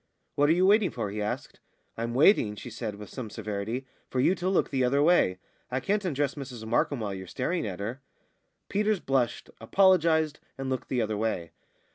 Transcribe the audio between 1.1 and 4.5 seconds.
he asked. "I'm waiting," she said, with some severity, "for you to